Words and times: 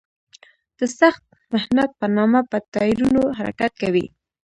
د 0.79 0.81
سخت 0.99 1.23
محنت 1.53 1.91
په 1.99 2.05
نامه 2.15 2.41
په 2.51 2.57
ټایرونو 2.73 3.23
حرکت 3.39 3.71
کوي. 3.81 4.05